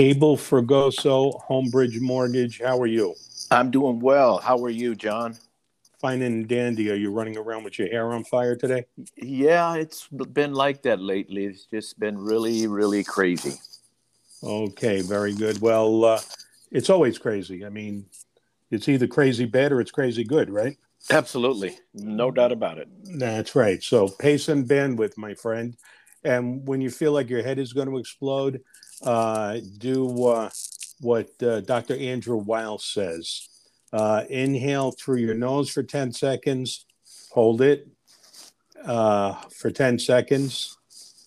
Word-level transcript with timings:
Abel 0.00 0.34
Fergoso, 0.38 1.38
Homebridge 1.46 2.00
Mortgage. 2.00 2.58
How 2.58 2.80
are 2.80 2.86
you? 2.86 3.14
I'm 3.50 3.70
doing 3.70 4.00
well. 4.00 4.38
How 4.38 4.56
are 4.64 4.70
you, 4.70 4.94
John? 4.94 5.36
Fine 6.00 6.22
and 6.22 6.48
dandy. 6.48 6.90
Are 6.90 6.94
you 6.94 7.12
running 7.12 7.36
around 7.36 7.64
with 7.64 7.78
your 7.78 7.88
hair 7.88 8.10
on 8.14 8.24
fire 8.24 8.56
today? 8.56 8.86
Yeah, 9.18 9.74
it's 9.74 10.08
been 10.08 10.54
like 10.54 10.80
that 10.84 11.02
lately. 11.02 11.44
It's 11.44 11.66
just 11.66 12.00
been 12.00 12.16
really, 12.16 12.66
really 12.66 13.04
crazy. 13.04 13.60
Okay, 14.42 15.02
very 15.02 15.34
good. 15.34 15.60
Well, 15.60 16.02
uh, 16.06 16.20
it's 16.70 16.88
always 16.88 17.18
crazy. 17.18 17.66
I 17.66 17.68
mean, 17.68 18.06
it's 18.70 18.88
either 18.88 19.06
crazy 19.06 19.44
bad 19.44 19.70
or 19.70 19.82
it's 19.82 19.90
crazy 19.90 20.24
good, 20.24 20.48
right? 20.48 20.78
Absolutely. 21.10 21.76
No 21.92 22.30
doubt 22.30 22.52
about 22.52 22.78
it. 22.78 22.88
That's 23.18 23.54
right. 23.54 23.82
So, 23.82 24.08
pace 24.08 24.48
and 24.48 24.66
bandwidth, 24.66 25.18
my 25.18 25.34
friend. 25.34 25.76
And 26.24 26.66
when 26.66 26.80
you 26.80 26.90
feel 26.90 27.12
like 27.12 27.30
your 27.30 27.42
head 27.42 27.58
is 27.58 27.72
going 27.72 27.88
to 27.88 27.98
explode, 27.98 28.62
uh, 29.02 29.58
do 29.78 30.26
uh, 30.26 30.50
what 31.00 31.30
uh, 31.42 31.60
Dr. 31.60 31.96
Andrew 31.96 32.36
Weil 32.36 32.78
says. 32.78 33.48
Uh, 33.92 34.24
inhale 34.28 34.92
through 34.92 35.16
your 35.16 35.34
nose 35.34 35.68
for 35.68 35.82
10 35.82 36.12
seconds, 36.12 36.86
hold 37.32 37.60
it 37.60 37.88
uh, 38.84 39.34
for 39.50 39.70
10 39.70 39.98
seconds, 39.98 40.78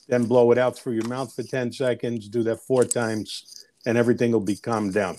then 0.08 0.26
blow 0.26 0.52
it 0.52 0.58
out 0.58 0.78
through 0.78 0.94
your 0.94 1.08
mouth 1.08 1.34
for 1.34 1.44
10 1.44 1.74
seconds. 1.74 2.30
Do 2.30 2.44
that 2.44 2.62
four 2.62 2.86
times, 2.86 3.66
and 3.86 3.98
everything 3.98 4.32
will 4.32 4.40
be 4.40 4.56
calmed 4.56 4.94
down. 4.94 5.18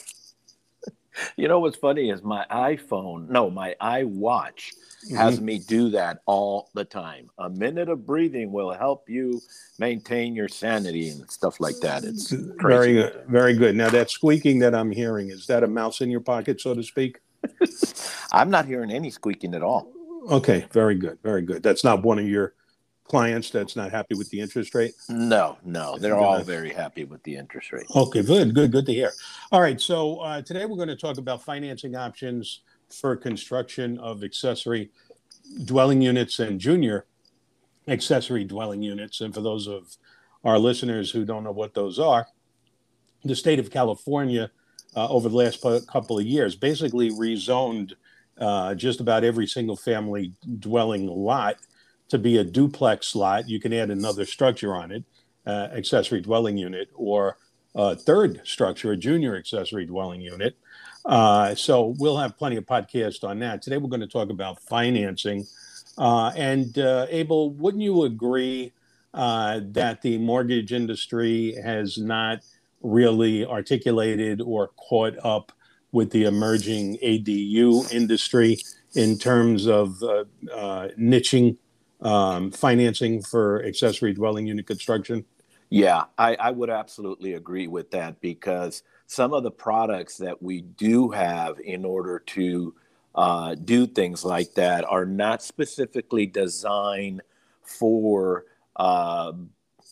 You 1.37 1.49
know 1.49 1.61
what's 1.61 1.77
funny 1.77 2.11
is 2.11 2.23
my 2.23 2.45
iPhone, 2.51 3.29
no, 3.29 3.51
my 3.51 3.75
iWatch 3.81 4.73
mm-hmm. 5.07 5.17
has 5.17 5.41
me 5.41 5.59
do 5.59 5.91
that 5.91 6.21
all 6.27 6.71
the 6.75 6.85
time. 6.85 7.31
A 7.39 7.49
minute 7.49 7.89
of 7.89 8.07
breathing 8.07 8.53
will 8.53 8.73
help 8.73 9.09
you 9.09 9.41
maintain 9.79 10.35
your 10.35 10.49
sanity 10.49 11.09
and 11.09 11.31
stuff 11.31 11.61
like 11.61 11.79
that. 11.83 12.05
It's 12.05 12.29
crazy. 12.29 12.53
very 12.59 12.93
good. 12.95 13.25
Very 13.29 13.55
good. 13.55 13.77
Now 13.77 13.91
that 13.91 14.11
squeaking 14.11 14.59
that 14.61 14.75
I'm 14.75 14.91
hearing, 14.91 15.31
is 15.31 15.47
that 15.47 15.63
a 15.63 15.69
mouse 15.69 16.01
in 16.01 16.11
your 16.11 16.21
pocket, 16.21 16.61
so 16.61 16.75
to 16.75 16.83
speak? 16.83 17.21
I'm 18.33 18.51
not 18.51 18.67
hearing 18.67 18.91
any 18.91 19.11
squeaking 19.11 19.55
at 19.55 19.63
all. 19.63 19.91
Okay, 20.31 20.67
very 20.73 20.95
good. 20.95 21.19
Very 21.23 21.43
good. 21.43 21.63
That's 21.63 21.85
not 21.85 22.03
one 22.03 22.19
of 22.19 22.27
your 22.27 22.55
clients 23.05 23.51
that's 23.51 23.77
not 23.77 23.91
happy 23.91 24.15
with 24.15 24.31
the 24.31 24.41
interest 24.41 24.75
rate? 24.75 24.95
No, 25.09 25.59
no, 25.65 25.99
they're 25.99 26.17
all 26.17 26.43
very 26.43 26.73
happy 26.73 27.05
with 27.05 27.23
the 27.23 27.37
interest 27.37 27.73
rate. 27.73 27.87
Okay, 27.95 28.23
good, 28.23 28.55
good, 28.55 28.73
good 28.73 28.87
to 28.87 28.93
hear. 28.93 29.13
All 29.53 29.61
right, 29.61 29.81
so 29.81 30.19
uh, 30.19 30.43
today 30.43 30.65
we're 30.65 30.77
going 30.77 30.89
to 30.89 30.97
talk 30.97 31.19
about 31.19 31.43
financing 31.43 31.97
options 31.97 32.61
for 32.89 33.15
construction 33.17 33.99
of 33.99 34.25
accessory 34.25 34.91
dwelling 35.65 36.01
units 36.01 36.39
and 36.39 36.59
junior 36.59 37.07
accessory 37.89 38.45
dwelling 38.45 38.83
units. 38.83 39.21
And 39.21 39.35
for 39.35 39.43
those 39.43 39.67
of 39.67 39.97
our 40.43 40.59
listeners 40.59 41.11
who 41.11 41.25
don't 41.25 41.45
know 41.45 41.53
what 41.53 41.75
those 41.75 41.99
are, 41.99 42.27
the 43.25 43.37
state 43.37 43.59
of 43.59 43.71
California 43.71 44.51
uh, 44.97 45.09
over 45.09 45.29
the 45.29 45.37
last 45.37 45.63
couple 45.87 46.19
of 46.19 46.25
years 46.25 46.57
basically 46.57 47.11
rezoned 47.11 47.93
uh, 48.39 48.75
just 48.75 49.01
about 49.01 49.25
every 49.25 49.47
single 49.47 49.77
family 49.77 50.33
dwelling 50.59 51.07
lot 51.07 51.57
to 52.09 52.19
be 52.19 52.39
a 52.39 52.45
duplex 52.45 53.15
lot. 53.15 53.49
You 53.49 53.61
can 53.61 53.73
add 53.73 53.91
another 53.91 54.25
structure 54.25 54.75
on 54.75 54.91
it, 54.91 55.05
uh, 55.47 55.69
accessory 55.73 56.21
dwelling 56.21 56.57
unit, 56.57 56.89
or 56.95 57.39
a 57.75 57.97
third 57.97 58.41
structure, 58.45 58.93
a 58.93 58.97
junior 58.97 59.37
accessory 59.37 59.87
dwelling 59.87 60.21
unit. 60.21 60.57
Uh, 61.05 61.55
so 61.55 61.95
we'll 61.99 62.17
have 62.17 62.39
plenty 62.39 62.57
of 62.57 62.65
podcasts 62.65 63.25
on 63.25 63.39
that. 63.41 63.63
Today 63.63 63.77
we're 63.77 63.89
going 63.89 64.01
to 64.01 64.07
talk 64.07 64.31
about 64.31 64.61
financing. 64.63 65.45
Uh, 65.99 66.33
and 66.37 66.79
uh, 66.79 67.07
Abel, 67.11 67.51
wouldn't 67.51 67.83
you 67.83 68.05
agree 68.05 68.73
uh, 69.13 69.61
that 69.63 70.03
the 70.03 70.19
mortgage 70.19 70.73
industry 70.73 71.57
has 71.63 71.99
not 71.99 72.41
really 72.83 73.45
articulated 73.45 74.41
or 74.41 74.69
caught 74.77 75.17
up 75.23 75.53
with 75.93 76.11
the 76.11 76.25
emerging 76.25 76.99
ADU 77.03 77.93
industry 77.93 78.59
in 78.95 79.19
terms 79.19 79.67
of 79.67 80.03
uh, 80.03 80.25
niching 80.99 81.57
um, 82.05 82.51
financing 82.51 83.23
for 83.23 83.65
accessory 83.65 84.13
dwelling 84.13 84.47
unit 84.47 84.67
construction? 84.67 85.25
Yeah, 85.71 86.05
I, 86.19 86.37
I 86.37 86.51
would 86.51 86.71
absolutely 86.71 87.33
agree 87.33 87.67
with 87.67 87.91
that 87.93 88.21
because 88.21 88.83
some 89.07 89.33
of 89.33 89.43
the 89.43 89.51
products 89.51 90.17
that 90.19 90.41
we 90.41 90.61
do 90.61 91.09
have 91.11 91.59
in 91.59 91.85
order 91.85 92.21
to 92.21 92.75
uh, 93.15 93.55
do 93.55 93.87
things 93.87 94.25
like 94.25 94.55
that 94.55 94.85
are 94.85 95.07
not 95.07 95.43
specifically 95.43 96.27
designed 96.27 97.23
for 97.63 98.45
uh, 98.77 99.33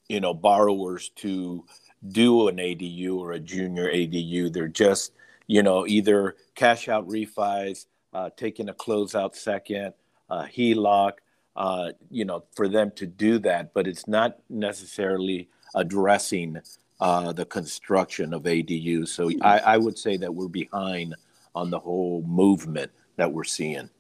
you 0.09 0.21
know 0.21 0.35
borrowers 0.35 1.09
to 1.11 1.65
do 2.09 2.49
an 2.49 2.57
ADU 2.57 3.17
or 3.17 3.33
a 3.33 3.41
junior 3.41 3.91
ADU. 3.91 4.53
They're 4.53 4.69
just 4.69 5.13
you 5.47 5.63
know 5.63 5.87
either 5.87 6.37
cash 6.55 6.89
out 6.89 7.09
refis, 7.09 7.87
uh, 8.13 8.31
taking 8.37 8.69
a 8.69 8.75
closed 8.75 9.15
end 9.15 9.35
second, 9.35 9.95
uh, 10.29 10.45
HELOC, 10.45 11.13
uh, 11.57 11.93
you 12.11 12.25
know, 12.25 12.45
for 12.55 12.69
them 12.69 12.91
to 12.97 13.07
do 13.07 13.39
that, 13.41 13.75
but 13.75 13.87
it's 13.87 14.09
not 14.09 14.39
necessarily 14.49 15.49
addressing 15.75 16.59
uh, 17.01 17.33
the 17.33 17.45
construction 17.45 18.33
of 18.33 18.45
ADUs. 18.45 19.09
So 19.09 19.31
I, 19.43 19.59
I, 19.59 19.77
would 19.77 19.99
say 19.99 20.17
that 20.19 20.33
we're 20.33 20.49
behind 20.49 21.15
on 21.55 21.71
the 21.71 21.79
whole 21.79 22.23
movement 22.23 22.93
that 23.17 23.33
we're 23.33 23.45
seeing. 23.45 23.91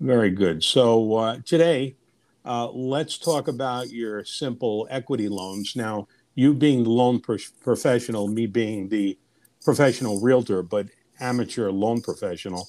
Very 0.00 0.30
good. 0.30 0.64
So 0.64 1.14
uh, 1.14 1.36
today, 1.44 1.96
uh, 2.44 2.70
let's 2.70 3.18
talk 3.18 3.48
about 3.48 3.90
your 3.90 4.24
simple 4.24 4.88
equity 4.90 5.28
loans. 5.28 5.76
Now, 5.76 6.08
you 6.34 6.54
being 6.54 6.84
the 6.84 6.90
loan 6.90 7.20
pro- 7.20 7.36
professional, 7.62 8.26
me 8.26 8.46
being 8.46 8.88
the 8.88 9.18
professional 9.62 10.20
realtor, 10.20 10.62
but 10.62 10.86
amateur 11.20 11.70
loan 11.70 12.00
professional. 12.00 12.66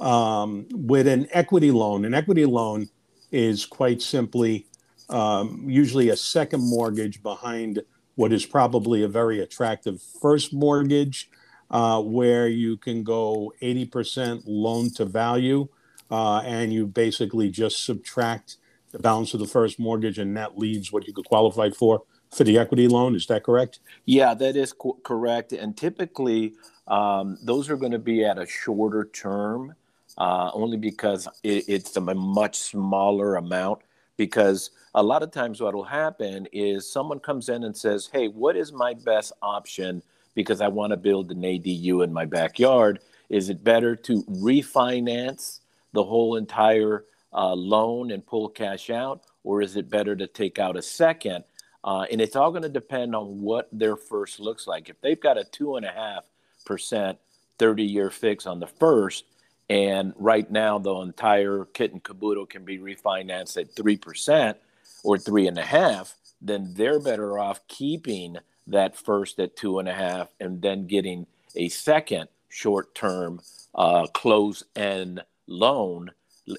Um, 0.00 0.66
with 0.70 1.08
an 1.08 1.26
equity 1.32 1.70
loan, 1.70 2.04
an 2.04 2.12
equity 2.12 2.44
loan 2.44 2.90
is 3.30 3.66
quite 3.66 4.02
simply 4.02 4.66
um, 5.08 5.64
usually 5.68 6.08
a 6.08 6.16
second 6.16 6.60
mortgage 6.60 7.22
behind 7.22 7.82
what 8.16 8.32
is 8.32 8.46
probably 8.46 9.02
a 9.02 9.08
very 9.08 9.40
attractive 9.40 10.02
first 10.02 10.52
mortgage, 10.52 11.30
uh, 11.70 12.00
where 12.00 12.48
you 12.48 12.76
can 12.76 13.02
go 13.02 13.52
80% 13.62 14.42
loan 14.46 14.90
to 14.94 15.04
value, 15.04 15.68
uh, 16.10 16.38
and 16.38 16.72
you 16.72 16.86
basically 16.86 17.50
just 17.50 17.84
subtract 17.84 18.56
the 18.92 18.98
balance 18.98 19.34
of 19.34 19.40
the 19.40 19.46
first 19.46 19.78
mortgage, 19.78 20.18
and 20.18 20.36
that 20.36 20.58
leaves 20.58 20.92
what 20.92 21.06
you 21.06 21.12
could 21.12 21.26
qualify 21.26 21.70
for 21.70 22.02
for 22.30 22.44
the 22.44 22.58
equity 22.58 22.88
loan. 22.88 23.14
Is 23.14 23.26
that 23.26 23.44
correct? 23.44 23.80
Yeah, 24.04 24.34
that 24.34 24.56
is 24.56 24.72
co- 24.72 24.98
correct. 25.04 25.52
And 25.52 25.76
typically, 25.76 26.54
um, 26.88 27.38
those 27.42 27.68
are 27.68 27.76
going 27.76 27.92
to 27.92 27.98
be 27.98 28.24
at 28.24 28.38
a 28.38 28.46
shorter 28.46 29.04
term 29.12 29.74
uh, 30.18 30.50
only 30.54 30.76
because 30.76 31.28
it, 31.42 31.64
it's 31.68 31.96
a 31.96 32.00
much 32.00 32.56
smaller 32.56 33.36
amount. 33.36 33.80
Because 34.16 34.70
a 34.94 35.02
lot 35.02 35.22
of 35.22 35.30
times, 35.30 35.60
what 35.60 35.74
will 35.74 35.84
happen 35.84 36.46
is 36.52 36.90
someone 36.90 37.20
comes 37.20 37.48
in 37.50 37.64
and 37.64 37.76
says, 37.76 38.08
Hey, 38.10 38.28
what 38.28 38.56
is 38.56 38.72
my 38.72 38.94
best 38.94 39.32
option? 39.42 40.02
Because 40.34 40.60
I 40.60 40.68
want 40.68 40.92
to 40.92 40.96
build 40.96 41.30
an 41.30 41.42
ADU 41.42 42.02
in 42.02 42.12
my 42.12 42.24
backyard. 42.24 43.00
Is 43.28 43.50
it 43.50 43.62
better 43.62 43.94
to 43.96 44.22
refinance 44.24 45.60
the 45.92 46.04
whole 46.04 46.36
entire 46.36 47.04
uh, 47.32 47.54
loan 47.54 48.10
and 48.10 48.26
pull 48.26 48.48
cash 48.48 48.88
out? 48.88 49.22
Or 49.44 49.60
is 49.60 49.76
it 49.76 49.90
better 49.90 50.16
to 50.16 50.26
take 50.26 50.58
out 50.58 50.76
a 50.76 50.82
second? 50.82 51.44
Uh, 51.84 52.04
and 52.10 52.20
it's 52.20 52.34
all 52.34 52.50
going 52.50 52.62
to 52.62 52.68
depend 52.68 53.14
on 53.14 53.40
what 53.40 53.68
their 53.70 53.96
first 53.96 54.40
looks 54.40 54.66
like. 54.66 54.88
If 54.88 55.00
they've 55.00 55.20
got 55.20 55.38
a 55.38 55.44
two 55.44 55.76
and 55.76 55.86
a 55.86 55.92
half 55.92 56.24
percent 56.64 57.18
30 57.58 57.84
year 57.84 58.10
fix 58.10 58.46
on 58.46 58.58
the 58.58 58.66
first, 58.66 59.24
and 59.68 60.12
right 60.16 60.48
now, 60.50 60.78
the 60.78 60.94
entire 60.94 61.66
kit 61.72 61.92
and 61.92 62.02
caboodle 62.02 62.46
can 62.46 62.64
be 62.64 62.78
refinanced 62.78 63.56
at 63.56 63.74
3% 63.74 64.54
or 65.02 65.16
3.5, 65.16 66.14
then 66.40 66.72
they're 66.74 67.00
better 67.00 67.38
off 67.38 67.66
keeping 67.66 68.38
that 68.68 68.96
first 68.96 69.40
at 69.40 69.56
2.5 69.56 70.28
and 70.40 70.62
then 70.62 70.86
getting 70.86 71.26
a 71.56 71.68
second 71.68 72.28
short 72.48 72.94
term 72.94 73.40
uh, 73.74 74.06
close 74.08 74.62
end 74.76 75.22
loan. 75.46 76.10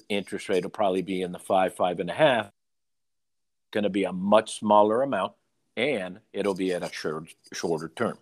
Interest 0.08 0.48
rate 0.50 0.64
will 0.64 0.70
probably 0.70 1.02
be 1.02 1.22
in 1.22 1.32
the 1.32 1.38
five, 1.38 1.74
five 1.74 2.00
and 2.00 2.10
a 2.10 2.14
half. 2.14 2.50
Going 3.70 3.84
to 3.84 3.90
be 3.90 4.04
a 4.04 4.12
much 4.12 4.58
smaller 4.58 5.02
amount 5.02 5.32
and 5.76 6.18
it'll 6.32 6.54
be 6.54 6.72
at 6.72 6.82
a 6.82 6.92
short, 6.92 7.32
shorter 7.52 7.90
term. 7.94 8.18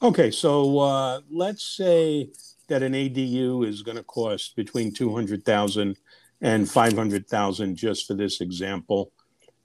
Okay, 0.00 0.30
so 0.30 0.78
uh, 0.78 1.20
let's 1.30 1.62
say 1.62 2.30
that 2.68 2.82
an 2.82 2.92
ADU 2.92 3.66
is 3.66 3.82
going 3.82 3.96
to 3.96 4.02
cost 4.04 4.56
between 4.56 4.92
200,000 4.92 5.96
and 6.40 6.70
500,000 6.70 7.76
just 7.76 8.06
for 8.06 8.14
this 8.14 8.40
example. 8.40 9.10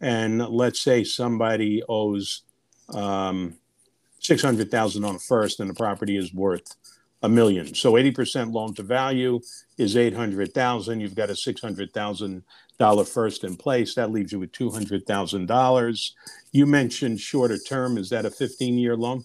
And 0.01 0.39
let's 0.47 0.79
say 0.79 1.03
somebody 1.03 1.83
owes 1.87 2.41
um, 2.89 3.55
600,000 4.19 5.03
on 5.03 5.15
a 5.15 5.19
first 5.19 5.59
and 5.59 5.69
the 5.69 5.73
property 5.73 6.17
is 6.17 6.33
worth 6.33 6.75
a 7.21 7.29
million. 7.29 7.73
So 7.73 7.93
80% 7.93 8.53
loan 8.53 8.73
to 8.75 8.83
value 8.83 9.39
is 9.77 9.95
800,000. 9.95 10.99
You've 10.99 11.15
got 11.15 11.29
a 11.29 11.33
$600,000 11.33 13.07
first 13.07 13.43
in 13.43 13.55
place. 13.55 13.95
That 13.95 14.11
leaves 14.11 14.31
you 14.33 14.39
with 14.39 14.51
$200,000. 14.51 16.11
You 16.51 16.65
mentioned 16.65 17.19
shorter 17.19 17.57
term. 17.57 17.97
Is 17.97 18.09
that 18.09 18.25
a 18.25 18.31
15 18.31 18.77
year 18.77 18.97
loan? 18.97 19.23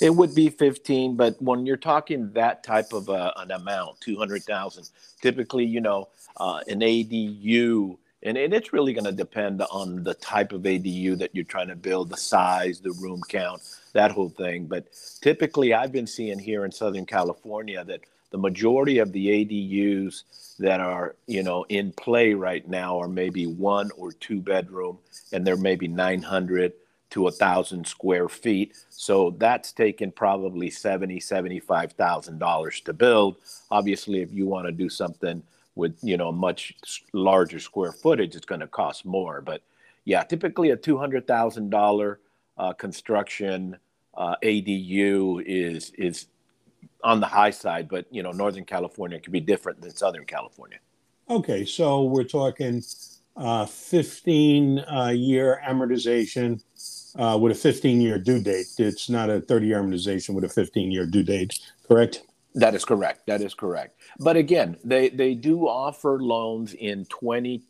It 0.00 0.10
would 0.10 0.34
be 0.34 0.48
15, 0.48 1.16
but 1.16 1.40
when 1.42 1.66
you're 1.66 1.76
talking 1.76 2.32
that 2.32 2.64
type 2.64 2.92
of 2.92 3.08
a, 3.08 3.32
an 3.36 3.50
amount, 3.50 4.00
200,000, 4.00 4.88
typically, 5.20 5.64
you 5.64 5.80
know, 5.80 6.08
uh, 6.38 6.60
an 6.68 6.80
ADU, 6.80 7.98
and, 8.22 8.36
and 8.36 8.52
it's 8.52 8.72
really 8.72 8.92
going 8.92 9.04
to 9.04 9.12
depend 9.12 9.62
on 9.70 10.02
the 10.02 10.14
type 10.14 10.52
of 10.52 10.62
ADU 10.62 11.18
that 11.18 11.34
you're 11.34 11.44
trying 11.44 11.68
to 11.68 11.76
build, 11.76 12.10
the 12.10 12.16
size, 12.16 12.80
the 12.80 12.92
room 12.92 13.20
count, 13.28 13.62
that 13.92 14.10
whole 14.10 14.30
thing. 14.30 14.66
But 14.66 14.86
typically, 15.20 15.74
I've 15.74 15.92
been 15.92 16.06
seeing 16.06 16.38
here 16.38 16.64
in 16.64 16.72
Southern 16.72 17.06
California 17.06 17.84
that 17.84 18.00
the 18.30 18.38
majority 18.38 18.98
of 18.98 19.12
the 19.12 19.26
ADUs 19.28 20.56
that 20.58 20.80
are, 20.80 21.14
you 21.26 21.42
know, 21.42 21.64
in 21.68 21.92
play 21.92 22.34
right 22.34 22.66
now 22.68 22.98
are 23.00 23.08
maybe 23.08 23.46
one 23.46 23.90
or 23.96 24.12
two 24.12 24.40
bedroom, 24.40 24.98
and 25.32 25.46
they're 25.46 25.56
maybe 25.56 25.88
900 25.88 26.72
to 27.10 27.26
a 27.26 27.30
thousand 27.30 27.86
square 27.86 28.28
feet. 28.28 28.74
So 28.90 29.34
that's 29.38 29.72
taken 29.72 30.12
probably 30.12 30.70
seventy, 30.70 31.20
seventy-five 31.20 31.92
thousand 31.92 32.38
dollars 32.38 32.80
to 32.82 32.92
build. 32.92 33.36
Obviously, 33.70 34.20
if 34.20 34.32
you 34.32 34.46
want 34.46 34.66
to 34.66 34.72
do 34.72 34.88
something 34.88 35.42
with 35.74 35.96
you 36.02 36.16
know 36.16 36.32
much 36.32 36.74
larger 37.12 37.60
square 37.60 37.92
footage, 37.92 38.34
it's 38.36 38.46
going 38.46 38.60
to 38.60 38.66
cost 38.66 39.04
more. 39.04 39.40
But 39.40 39.62
yeah, 40.04 40.22
typically 40.22 40.70
a 40.70 40.76
two 40.76 40.98
hundred 40.98 41.26
thousand 41.26 41.70
dollar 41.70 42.20
uh, 42.56 42.72
construction 42.72 43.76
uh, 44.14 44.36
ADU 44.42 45.42
is 45.46 45.92
is 45.96 46.26
on 47.02 47.20
the 47.20 47.26
high 47.26 47.50
side. 47.50 47.88
But 47.88 48.06
you 48.10 48.22
know, 48.22 48.32
Northern 48.32 48.64
California 48.64 49.18
can 49.20 49.32
be 49.32 49.40
different 49.40 49.80
than 49.80 49.94
Southern 49.94 50.26
California. 50.26 50.78
Okay, 51.30 51.64
so 51.66 52.04
we're 52.04 52.24
talking 52.24 52.82
uh, 53.36 53.66
15 53.66 54.78
uh, 54.78 55.12
year 55.14 55.60
amortization 55.66 56.62
uh, 57.18 57.36
with 57.40 57.52
a 57.52 57.54
15 57.54 58.00
year 58.00 58.18
due 58.18 58.40
date. 58.40 58.66
It's 58.78 59.10
not 59.10 59.28
a 59.28 59.40
30 59.40 59.66
year 59.66 59.82
amortization 59.82 60.34
with 60.34 60.44
a 60.44 60.48
15 60.48 60.90
year 60.90 61.06
due 61.06 61.22
date, 61.22 61.58
correct? 61.86 62.22
That 62.54 62.74
is 62.74 62.84
correct. 62.84 63.26
That 63.26 63.42
is 63.42 63.54
correct. 63.54 64.00
But 64.18 64.36
again, 64.36 64.76
they, 64.82 65.10
they 65.10 65.34
do 65.34 65.68
offer 65.68 66.18
loans 66.20 66.74
in 66.74 67.04
20 67.06 67.62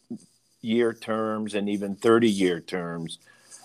year 0.63 0.93
terms 0.93 1.55
and 1.55 1.69
even 1.69 1.97
30 1.97 2.29
year 2.29 2.61
terms. 2.61 3.19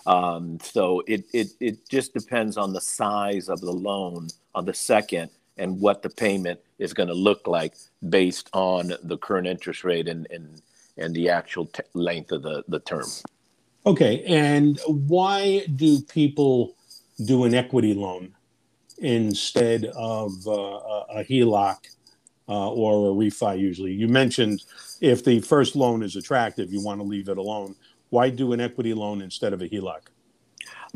Um, 0.06 0.58
so 0.60 1.02
it, 1.06 1.24
it, 1.32 1.48
it 1.60 1.88
just 1.88 2.12
depends 2.12 2.56
on 2.56 2.72
the 2.72 2.80
size 2.80 3.48
of 3.48 3.60
the 3.60 3.72
loan 3.72 4.28
on 4.54 4.64
the 4.64 4.74
second 4.74 5.30
and 5.56 5.80
what 5.80 6.02
the 6.02 6.10
payment 6.10 6.60
is 6.78 6.92
going 6.92 7.08
to 7.08 7.14
look 7.14 7.46
like 7.46 7.74
based 8.08 8.50
on 8.52 8.92
the 9.02 9.16
current 9.16 9.46
interest 9.46 9.84
rate 9.84 10.08
and, 10.08 10.26
and 10.30 10.60
and 10.96 11.14
the 11.14 11.28
actual 11.28 11.66
t- 11.66 11.82
length 11.94 12.32
of 12.32 12.42
the, 12.42 12.64
the 12.68 12.80
term. 12.80 13.06
Okay. 13.86 14.24
And 14.24 14.80
why 14.86 15.66
do 15.76 16.00
people 16.00 16.74
do 17.24 17.44
an 17.44 17.54
equity 17.54 17.94
loan 17.94 18.34
instead 18.98 19.84
of 19.94 20.32
uh, 20.46 20.50
a 21.10 21.24
HELOC 21.28 21.76
uh, 22.48 22.70
or 22.70 23.10
a 23.10 23.14
refi 23.14 23.58
usually? 23.58 23.92
You 23.92 24.08
mentioned 24.08 24.64
if 25.00 25.22
the 25.24 25.40
first 25.40 25.76
loan 25.76 26.02
is 26.02 26.16
attractive, 26.16 26.72
you 26.72 26.82
want 26.82 27.00
to 27.00 27.04
leave 27.04 27.28
it 27.28 27.36
alone. 27.36 27.76
Why 28.08 28.30
do 28.30 28.52
an 28.52 28.60
equity 28.60 28.94
loan 28.94 29.20
instead 29.20 29.52
of 29.52 29.60
a 29.60 29.68
HELOC? 29.68 30.00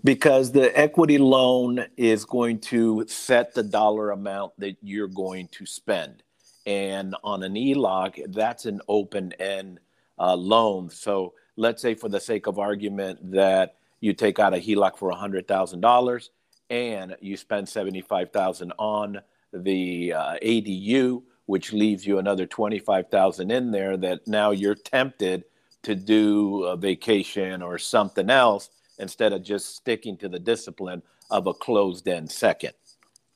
Because 0.04 0.52
the 0.52 0.76
equity 0.78 1.18
loan 1.18 1.84
is 1.96 2.24
going 2.24 2.60
to 2.60 3.04
set 3.08 3.52
the 3.52 3.64
dollar 3.64 4.12
amount 4.12 4.52
that 4.58 4.76
you're 4.80 5.08
going 5.08 5.48
to 5.48 5.66
spend. 5.66 6.22
And 6.64 7.16
on 7.24 7.42
an 7.42 7.54
HELOC, 7.54 8.32
that's 8.32 8.64
an 8.64 8.80
open 8.88 9.32
end 9.34 9.80
uh, 10.18 10.36
loan. 10.36 10.88
So 10.88 11.34
let's 11.58 11.82
say, 11.82 11.94
for 11.94 12.08
the 12.08 12.20
sake 12.20 12.46
of 12.46 12.58
argument, 12.58 13.32
that 13.32 13.74
you 14.00 14.14
take 14.14 14.38
out 14.38 14.54
a 14.54 14.58
HELOC 14.58 14.96
for 14.96 15.10
$100,000 15.10 16.28
and 16.70 17.16
you 17.20 17.36
spend 17.36 17.68
75,000 17.68 18.72
on 18.78 19.20
the 19.52 20.12
uh, 20.12 20.36
ADU, 20.42 21.22
which 21.46 21.72
leaves 21.72 22.06
you 22.06 22.18
another 22.18 22.46
25,000 22.46 23.50
in 23.50 23.72
there 23.72 23.96
that 23.96 24.26
now 24.26 24.52
you're 24.52 24.76
tempted 24.76 25.44
to 25.82 25.94
do 25.94 26.64
a 26.64 26.76
vacation 26.76 27.60
or 27.60 27.76
something 27.76 28.30
else 28.30 28.70
instead 28.98 29.32
of 29.32 29.42
just 29.42 29.74
sticking 29.74 30.16
to 30.18 30.28
the 30.28 30.38
discipline 30.38 31.02
of 31.30 31.46
a 31.46 31.54
closed 31.54 32.06
end 32.06 32.30
second. 32.30 32.72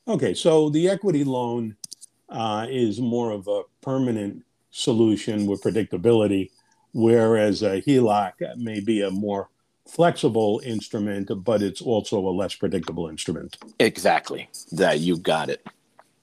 Okay, 0.07 0.35
so 0.35 0.69
the 0.71 0.89
equity 0.89 1.25
loan 1.25 1.77
uh, 2.29 2.67
is 2.69 3.01
more 3.01 3.33
of 3.33 3.49
a 3.49 3.63
permanent 3.81 4.45
solution 4.71 5.47
with 5.47 5.63
predictability 5.63 6.51
whereas 6.93 7.63
a 7.63 7.83
HELOC 7.83 8.57
may 8.57 8.81
be 8.81 9.03
a 9.03 9.11
more 9.11 9.49
flexible 9.87 10.61
instrument, 10.65 11.31
but 11.45 11.63
it's 11.63 11.83
also 11.83 12.19
a 12.19 12.31
less 12.31 12.55
predictable 12.55 13.09
instrument. 13.09 13.59
Exactly. 13.79 14.49
That 14.73 15.01
you 15.01 15.17
got 15.17 15.51
it. 15.51 15.67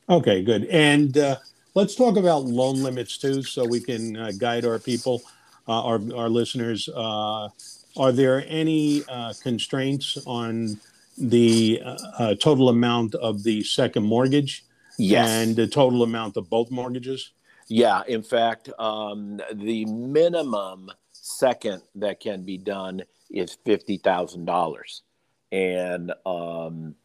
Okay, 0.10 0.42
good. 0.44 0.66
And 0.66 1.18
uh, 1.18 1.38
let's 1.75 1.95
talk 1.95 2.18
about 2.18 2.45
loan 2.45 2.81
limits 2.81 3.18
too, 3.18 3.44
so 3.44 3.66
we 3.66 3.80
can 3.80 4.18
uh, 4.18 4.31
guide 4.38 4.66
our 4.66 4.80
people, 4.80 5.21
uh, 5.68 5.83
our 5.83 6.00
our 6.16 6.30
listeners. 6.30 6.89
Uh, 6.89 7.50
are 7.98 8.12
there 8.12 8.44
any 8.48 9.04
uh, 9.07 9.33
constraints 9.44 10.18
on 10.25 10.80
the 11.18 11.81
uh, 11.83 12.36
total 12.36 12.69
amount 12.69 13.13
of 13.16 13.44
the 13.44 13.63
second 13.63 14.04
mortgage? 14.04 14.63
Yes. 14.98 15.30
And 15.30 15.56
the 15.56 15.68
total 15.68 16.04
amount 16.04 16.38
of 16.38 16.50
both 16.50 16.71
mortgages? 16.71 17.31
Yeah, 17.69 18.01
in 18.07 18.24
fact, 18.24 18.69
um, 18.80 19.39
the 19.54 19.86
minimum 19.86 20.89
second 21.12 21.83
that 21.95 22.19
can 22.19 22.44
be 22.44 22.57
done 22.57 23.04
is 23.30 23.57
fifty 23.63 23.98
thousand 23.98 24.45
dollars, 24.45 25.04
and 25.51 26.12
um, 26.25 26.95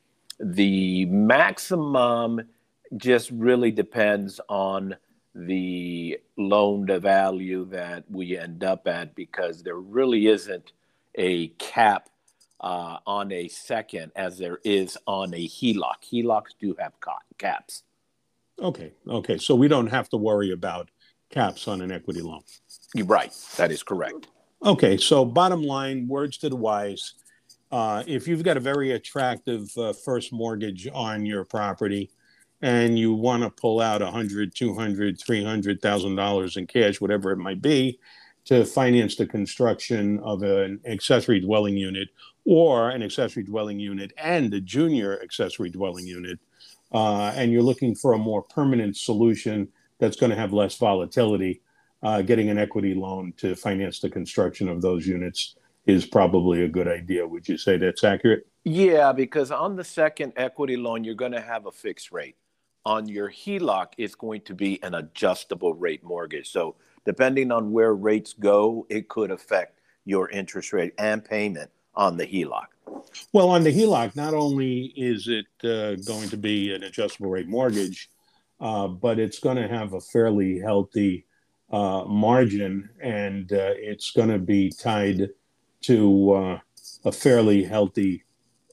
the 0.40 1.04
maximum 1.04 2.40
just 2.96 3.30
really 3.30 3.70
depends 3.70 4.40
on 4.48 4.96
the 5.34 6.18
loan 6.38 6.86
to 6.86 6.98
value 6.98 7.66
that 7.66 8.04
we 8.10 8.38
end 8.38 8.64
up 8.64 8.86
at 8.86 9.14
because 9.14 9.62
there 9.62 9.76
really 9.76 10.28
isn't 10.28 10.72
a 11.16 11.48
cap 11.58 12.08
uh, 12.60 12.98
on 13.06 13.32
a 13.32 13.48
second 13.48 14.12
as 14.16 14.38
there 14.38 14.60
is 14.64 14.96
on 15.06 15.34
a 15.34 15.46
HELOC. 15.46 15.96
HELOCs 16.10 16.54
do 16.58 16.74
have 16.78 16.92
caps. 17.36 17.82
Okay, 18.60 18.92
okay. 19.08 19.38
So 19.38 19.54
we 19.54 19.68
don't 19.68 19.88
have 19.88 20.08
to 20.10 20.16
worry 20.16 20.52
about 20.52 20.90
caps 21.30 21.66
on 21.68 21.80
an 21.80 21.90
equity 21.90 22.22
loan. 22.22 22.42
You're 22.94 23.06
right. 23.06 23.32
That 23.56 23.72
is 23.72 23.82
correct. 23.82 24.28
Okay, 24.64 24.96
so 24.96 25.24
bottom 25.24 25.62
line, 25.62 26.06
words 26.08 26.38
to 26.38 26.48
the 26.48 26.56
wise. 26.56 27.14
Uh, 27.72 28.04
if 28.06 28.28
you've 28.28 28.44
got 28.44 28.56
a 28.56 28.60
very 28.60 28.92
attractive 28.92 29.68
uh, 29.76 29.92
first 29.92 30.32
mortgage 30.32 30.88
on 30.94 31.26
your 31.26 31.44
property 31.44 32.10
and 32.62 32.98
you 32.98 33.12
want 33.12 33.42
to 33.42 33.50
pull 33.50 33.80
out 33.80 34.00
a 34.00 34.10
hundred, 34.10 34.54
two 34.54 34.72
hundred, 34.72 35.20
three 35.20 35.44
hundred 35.44 35.82
thousand 35.82 36.14
dollars 36.14 36.56
in 36.56 36.66
cash, 36.66 37.00
whatever 37.00 37.32
it 37.32 37.38
might 37.38 37.60
be, 37.60 37.98
to 38.44 38.64
finance 38.64 39.16
the 39.16 39.26
construction 39.26 40.20
of 40.20 40.42
an 40.42 40.80
accessory 40.86 41.40
dwelling 41.40 41.76
unit 41.76 42.08
or 42.44 42.90
an 42.90 43.02
accessory 43.02 43.42
dwelling 43.42 43.80
unit 43.80 44.12
and 44.16 44.54
a 44.54 44.60
junior 44.60 45.20
accessory 45.22 45.68
dwelling 45.68 46.06
unit, 46.06 46.38
uh, 46.94 47.32
and 47.34 47.52
you're 47.52 47.62
looking 47.62 47.94
for 47.94 48.12
a 48.12 48.18
more 48.18 48.40
permanent 48.40 48.96
solution 48.96 49.68
that's 49.98 50.16
going 50.16 50.30
to 50.30 50.36
have 50.36 50.52
less 50.52 50.76
volatility, 50.76 51.60
uh, 52.02 52.22
getting 52.22 52.48
an 52.48 52.58
equity 52.58 52.94
loan 52.94 53.32
to 53.36 53.56
finance 53.56 53.98
the 53.98 54.08
construction 54.08 54.68
of 54.68 54.80
those 54.80 55.06
units 55.06 55.56
is 55.86 56.06
probably 56.06 56.62
a 56.62 56.68
good 56.68 56.88
idea. 56.88 57.26
Would 57.26 57.48
you 57.48 57.58
say 57.58 57.76
that's 57.76 58.04
accurate? 58.04 58.46
Yeah, 58.62 59.12
because 59.12 59.50
on 59.50 59.76
the 59.76 59.84
second 59.84 60.32
equity 60.36 60.76
loan, 60.76 61.04
you're 61.04 61.14
going 61.14 61.32
to 61.32 61.40
have 61.40 61.66
a 61.66 61.72
fixed 61.72 62.12
rate. 62.12 62.36
On 62.86 63.08
your 63.08 63.30
HELOC, 63.30 63.88
it's 63.98 64.14
going 64.14 64.42
to 64.42 64.54
be 64.54 64.82
an 64.82 64.94
adjustable 64.94 65.74
rate 65.74 66.04
mortgage. 66.04 66.50
So, 66.50 66.76
depending 67.04 67.50
on 67.50 67.72
where 67.72 67.94
rates 67.94 68.34
go, 68.34 68.86
it 68.88 69.08
could 69.08 69.30
affect 69.30 69.80
your 70.04 70.30
interest 70.30 70.72
rate 70.72 70.94
and 70.98 71.24
payment 71.24 71.70
on 71.94 72.16
the 72.16 72.26
HELOC. 72.26 72.66
Well, 73.32 73.50
on 73.50 73.64
the 73.64 73.72
HELOC, 73.72 74.16
not 74.16 74.34
only 74.34 74.92
is 74.96 75.28
it 75.28 75.46
uh, 75.64 75.96
going 76.06 76.28
to 76.28 76.36
be 76.36 76.74
an 76.74 76.84
adjustable 76.84 77.30
rate 77.30 77.48
mortgage, 77.48 78.10
uh, 78.60 78.88
but 78.88 79.18
it's 79.18 79.38
going 79.38 79.56
to 79.56 79.68
have 79.68 79.92
a 79.92 80.00
fairly 80.00 80.58
healthy 80.58 81.26
uh, 81.70 82.04
margin 82.04 82.88
and 83.02 83.52
uh, 83.52 83.72
it's 83.76 84.12
going 84.12 84.28
to 84.28 84.38
be 84.38 84.70
tied 84.70 85.28
to 85.80 86.32
uh, 86.32 86.58
a 87.04 87.12
fairly 87.12 87.64
healthy 87.64 88.24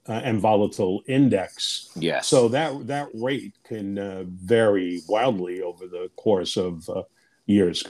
uh, 0.07 0.21
and 0.23 0.39
volatile 0.39 1.01
index. 1.07 1.89
Yes. 1.95 2.27
So 2.27 2.47
that 2.49 2.87
that 2.87 3.07
rate 3.13 3.55
can 3.63 4.29
vary 4.43 5.01
wildly 5.07 5.61
over 5.61 5.87
the 5.87 6.09
course 6.15 6.57
of 6.57 6.87
years. 7.45 7.83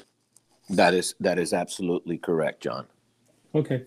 That 0.70 0.94
is 0.94 1.16
that 1.20 1.38
is 1.38 1.52
absolutely 1.52 2.18
correct, 2.18 2.62
John. 2.64 2.88
Okay. 3.54 3.86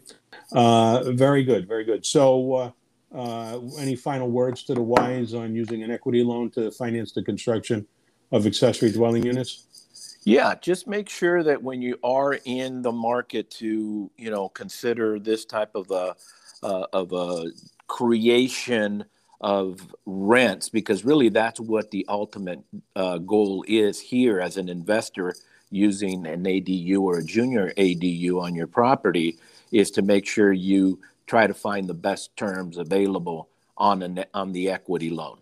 Uh, 0.53 1.13
very 1.13 1.43
good. 1.43 1.67
Very 1.67 1.85
good. 1.85 2.05
So, 2.05 2.53
uh, 2.53 2.71
uh, 3.15 3.61
any 3.79 3.95
final 3.95 4.29
words 4.29 4.65
to 4.65 4.75
the 4.75 4.83
wise 4.83 5.35
on 5.35 5.55
using 5.55 5.83
an 5.83 5.91
equity 5.91 6.25
loan 6.25 6.51
to 6.51 6.71
finance 6.73 7.13
the 7.13 7.23
construction 7.23 7.87
of 8.33 8.47
accessory 8.47 8.91
dwelling 8.91 9.25
units? 9.25 10.19
Yeah, 10.25 10.55
just 10.61 10.89
make 10.89 11.09
sure 11.09 11.43
that 11.43 11.63
when 11.63 11.81
you 11.81 11.99
are 12.03 12.39
in 12.45 12.83
the 12.83 12.91
market 12.91 13.51
to, 13.53 14.11
you 14.17 14.31
know, 14.31 14.49
consider 14.49 15.19
this 15.19 15.45
type 15.45 15.75
of 15.75 15.91
a 15.91 16.17
uh, 16.63 16.87
of 16.93 17.13
a 17.13 17.51
creation 17.87 19.05
of 19.41 19.95
rents 20.07 20.71
because 20.71 21.05
really 21.05 21.29
that's 21.29 21.61
what 21.61 21.91
the 21.91 22.07
ultimate 22.09 22.61
uh, 22.97 23.19
goal 23.19 23.65
is 23.69 24.01
here 24.01 24.41
as 24.41 24.57
an 24.57 24.71
investor 24.71 25.35
using 25.71 26.27
an 26.27 26.45
ADU 26.45 27.01
or 27.01 27.19
a 27.19 27.25
junior 27.25 27.73
ADU 27.77 28.41
on 28.41 28.55
your 28.55 28.67
property 28.67 29.39
is 29.75 29.91
to 29.91 30.03
make 30.03 30.27
sure 30.27 30.53
you 30.53 31.01
try 31.27 31.47
to 31.47 31.55
find 31.55 31.89
the 31.89 31.95
best 31.95 32.37
terms 32.37 32.79
available 32.79 33.49
on 33.77 34.03
an, 34.03 34.25
on 34.33 34.53
the 34.53 34.71
equity 34.71 35.11
loan. 35.11 35.39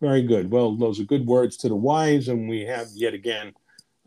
Very 0.00 0.22
good. 0.22 0.50
Well, 0.50 0.74
those 0.76 1.00
are 1.00 1.04
good 1.04 1.26
words 1.26 1.56
to 1.58 1.68
the 1.68 1.76
wise, 1.76 2.28
and 2.28 2.48
we 2.48 2.62
have 2.62 2.88
yet 2.94 3.14
again 3.14 3.54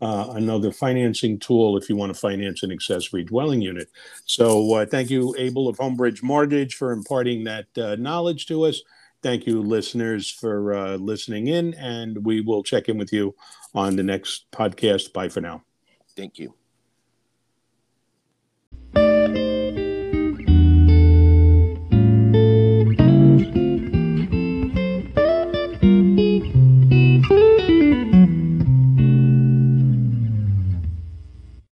uh, 0.00 0.32
another 0.34 0.70
financing 0.70 1.38
tool 1.38 1.76
if 1.76 1.88
you 1.88 1.96
want 1.96 2.12
to 2.12 2.20
finance 2.20 2.62
an 2.62 2.70
accessory 2.70 3.24
dwelling 3.24 3.60
unit. 3.60 3.88
So, 4.26 4.74
uh, 4.74 4.86
thank 4.86 5.10
you, 5.10 5.34
Abel 5.38 5.66
of 5.66 5.78
Homebridge 5.78 6.22
Mortgage, 6.22 6.74
for 6.74 6.92
imparting 6.92 7.44
that 7.44 7.66
uh, 7.76 7.96
knowledge 7.96 8.46
to 8.46 8.64
us. 8.64 8.82
Thank 9.22 9.46
you, 9.46 9.62
listeners, 9.62 10.30
for 10.30 10.74
uh, 10.74 10.96
listening 10.96 11.48
in, 11.48 11.74
and 11.74 12.24
we 12.24 12.42
will 12.42 12.62
check 12.62 12.88
in 12.88 12.98
with 12.98 13.12
you 13.12 13.34
on 13.74 13.96
the 13.96 14.04
next 14.04 14.48
podcast. 14.52 15.12
Bye 15.12 15.30
for 15.30 15.40
now. 15.40 15.64
Thank 16.14 16.38
you. 16.38 16.54